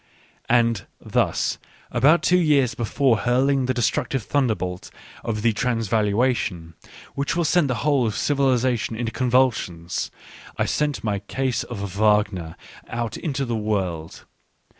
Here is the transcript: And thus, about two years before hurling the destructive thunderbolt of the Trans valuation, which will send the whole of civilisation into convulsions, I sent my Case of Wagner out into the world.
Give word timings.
And 0.49 0.87
thus, 0.99 1.59
about 1.91 2.23
two 2.23 2.39
years 2.39 2.73
before 2.73 3.17
hurling 3.17 3.67
the 3.67 3.73
destructive 3.75 4.23
thunderbolt 4.23 4.89
of 5.23 5.43
the 5.43 5.53
Trans 5.53 5.89
valuation, 5.89 6.73
which 7.13 7.35
will 7.35 7.45
send 7.45 7.69
the 7.69 7.75
whole 7.85 8.07
of 8.07 8.15
civilisation 8.15 8.95
into 8.95 9.11
convulsions, 9.11 10.09
I 10.57 10.65
sent 10.65 11.03
my 11.03 11.19
Case 11.19 11.63
of 11.63 11.77
Wagner 11.97 12.55
out 12.87 13.15
into 13.15 13.45
the 13.45 13.55
world. 13.55 14.25